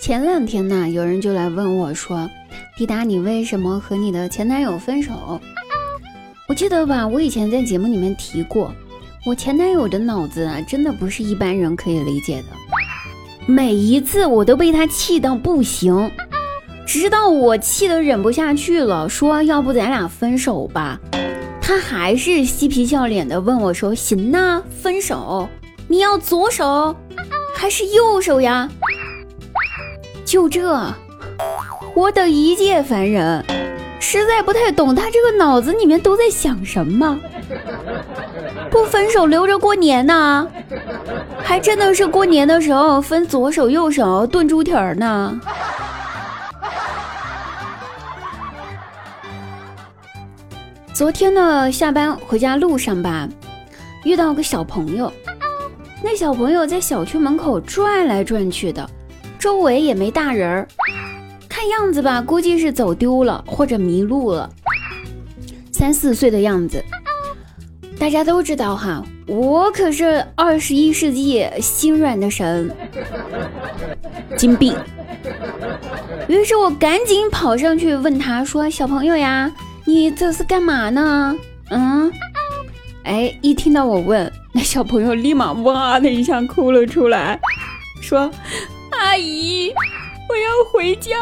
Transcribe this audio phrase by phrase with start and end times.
[0.00, 2.30] 前两天呢，有人就来问我说
[2.78, 5.40] ：“滴答，你为什么和你的前男友分手？”
[6.48, 8.72] 我记得吧，我以前在节目里面提过，
[9.26, 12.44] 我前男友的脑子啊，真的不是一般人可以理解的。
[13.44, 16.10] 每一次我都被他气到不行，
[16.86, 21.00] 直到我气得忍不下去了，说要不咱俩分手吧，
[21.60, 25.48] 他还是嬉皮笑脸的问我说：“行呐，分手，
[25.88, 26.94] 你要左手
[27.56, 28.70] 还是右手呀？”
[30.28, 30.60] 就这，
[31.94, 33.42] 我等一介凡人，
[33.98, 37.18] 实在不太懂他这个脑子里面都在想什么。
[38.70, 40.46] 不分手留着过年呢，
[41.42, 45.40] 还真的是过年的时候分左手右手炖猪蹄儿呢。
[50.92, 53.26] 昨天呢，下班回家路上吧，
[54.04, 55.10] 遇到个小朋友，
[56.04, 58.87] 那小朋友在小区门口转来转去的。
[59.38, 60.68] 周围也没大人儿，
[61.48, 64.50] 看样子吧，估计是走丢了或者迷路了。
[65.72, 66.84] 三四岁的样子，
[67.98, 72.68] 大家都知道哈，我可是二十一世纪心软的神，
[74.36, 74.74] 金币。
[76.26, 79.50] 于是我赶紧跑上去问他说：“小朋友呀，
[79.86, 81.34] 你这是干嘛呢？”
[81.70, 82.10] 嗯，
[83.04, 87.38] 哎，一听到我问，那小朋友立马哇的一下哭了出来，
[88.00, 88.30] 说。
[89.18, 89.74] 阿姨，
[90.28, 91.16] 我要回家，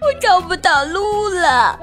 [0.00, 1.78] 我找不到路了。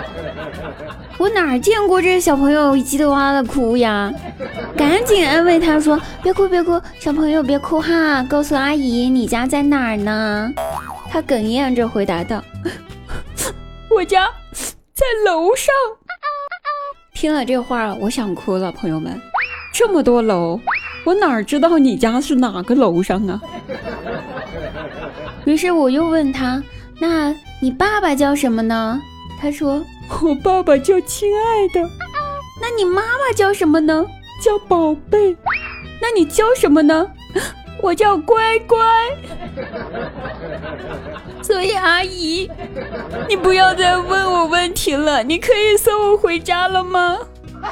[1.16, 4.12] 我哪见过这小朋友叽里哇啦的哭呀？
[4.76, 10.52] 赶紧安慰他说：“别哭别哭，小朋友别哭哈，告诉阿姨你家在哪儿呢？”
[11.08, 12.44] 他哽咽着回答道
[13.88, 14.30] ：“我家
[14.92, 15.74] 在楼上。”
[17.16, 18.70] 听了这话，我想哭了。
[18.70, 19.18] 朋友们，
[19.72, 20.60] 这么多楼，
[21.04, 23.40] 我哪知道你家是哪个楼上啊？
[25.44, 26.62] 于是我又问他
[27.00, 29.00] ：“那你爸爸叫什么呢？”
[29.40, 29.84] 他说
[30.22, 31.88] ：“我爸爸叫亲爱的。”
[32.60, 34.06] 那你妈妈叫什么呢？
[34.40, 35.36] 叫宝贝。
[36.00, 37.10] 那你叫什么呢？
[37.82, 38.78] 我叫乖乖。
[41.42, 42.48] 所以阿姨，
[43.28, 47.18] 你不要再问我问题了，你可以送我回家了吗？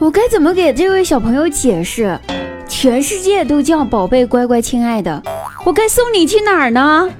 [0.00, 2.18] 我该怎么给这位小朋友解释？
[2.78, 5.22] 全世界都叫宝贝、乖乖、亲爱的，
[5.64, 7.10] 我该送你去哪儿呢？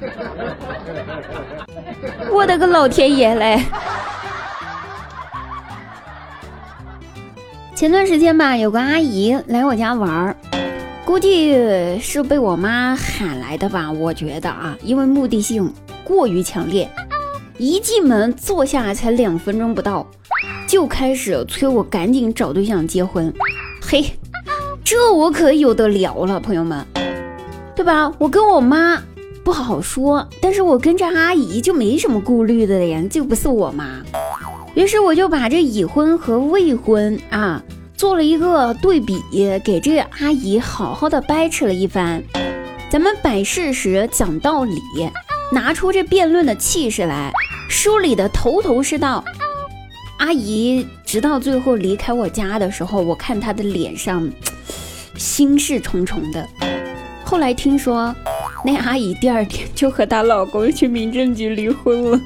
[2.31, 3.63] 我的个老天爷嘞！
[7.75, 10.37] 前段时间吧，有个阿姨来我家玩儿，
[11.07, 13.91] 估计是被我妈喊来的吧。
[13.91, 15.73] 我觉得啊，因为目的性
[16.05, 16.87] 过于强烈，
[17.57, 20.07] 一进门坐下才两分钟不到，
[20.69, 23.33] 就开始催我赶紧找对象结婚。
[23.81, 24.05] 嘿。
[24.87, 26.87] 这我可有的聊了，朋友们，
[27.75, 28.13] 对吧？
[28.19, 29.03] 我跟我妈
[29.43, 34.01] 不好说，但是我跟这阿姨就没什么顾虑的呀，就不是我妈。
[34.77, 37.61] 于是我就把这已婚和未婚啊
[37.97, 39.21] 做了一个对比，
[39.65, 42.23] 给这阿姨好好的掰扯了一番。
[42.89, 44.81] 咱们摆事实讲道理，
[45.51, 47.33] 拿出这辩论的气势来，
[47.69, 49.25] 梳理的头头是道。
[50.19, 54.31] 阿姨直到最后离开我家的时候，我看她的脸上。
[55.17, 56.49] 心事重重的。
[57.25, 58.15] 后来听说，
[58.65, 62.21] 那阿姨第二天就和她老公去民政局离婚了。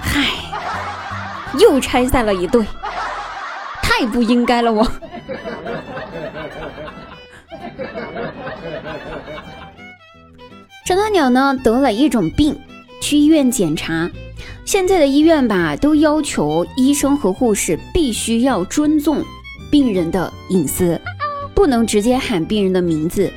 [0.00, 0.26] 嗨，
[1.58, 2.64] 又拆散了一对，
[3.82, 4.86] 太不应该了我。
[10.84, 12.60] 张大鸟呢得了一种病，
[13.00, 14.10] 去医院检查。
[14.64, 19.22] 现在的医院吧，都要求医生和护士必须要尊重
[19.70, 21.00] 病人的隐私，
[21.54, 23.30] 不能直接喊病人的名字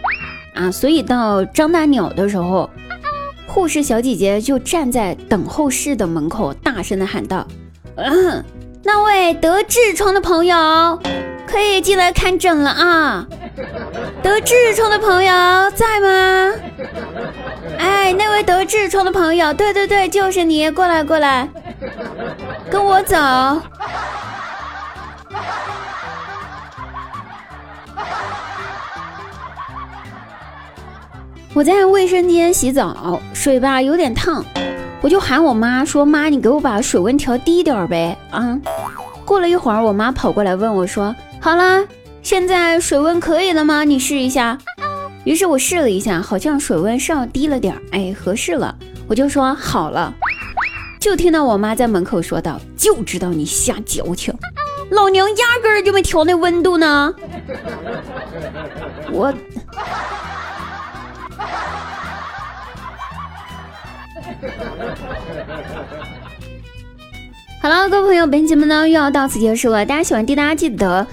[0.53, 0.71] 啊。
[0.71, 2.69] 所以到张大鸟的时候，
[3.47, 7.45] 护士小姐姐就站在等候室的门口，大声的喊道
[7.97, 8.43] ：“嗯，
[8.83, 10.99] 那位得痔疮的朋友
[11.47, 13.28] 可以进来看诊了啊！
[14.21, 15.31] 得痔疮的朋友
[15.71, 16.53] 在吗？”
[18.05, 21.49] 哎，那位得痔疮的朋友，对对对，就是你，过来过来，
[22.69, 23.17] 跟我走。
[31.55, 34.46] 我在卫生间洗澡，水吧有点烫，
[35.02, 38.55] 我就喊我妈说：“妈，你给我把水温调低点呗。”啊，
[39.25, 41.84] 过了一会儿，我妈跑过来问我说：“好啦，
[42.22, 43.84] 现在水温可以了吗？
[43.84, 44.59] 你试一下。”
[45.25, 48.73] 于是我试了一下，好像水温稍低了点儿，哎，合适了，
[49.07, 50.13] 我就说好了。
[50.99, 54.33] 就听到我妈在门口说道：“就知道你瞎矫情，
[54.91, 57.13] 老娘压根儿就没调那温度呢。
[59.11, 59.33] 我。
[67.61, 69.83] 好了，各位朋友，本期节目呢又要到此结束了。
[69.85, 71.05] 大家喜欢滴答，记得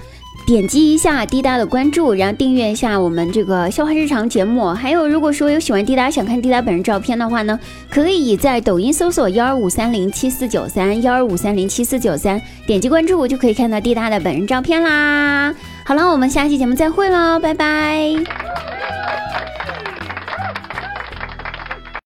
[0.45, 4.73] 点击一下滴答的关注，然后订阅一下我们这个笑话日常节目。
[4.73, 7.57] 还有，如果说有喜欢滴答，想看滴答本人照片的话呢，
[7.89, 15.53] 可以在抖音搜索幺二五三零七四九三幺二五三零七四九三，点击关注就可以看到滴答的本人照片啦。
[15.85, 18.72] 好了，我们下期节目再会喽，拜拜。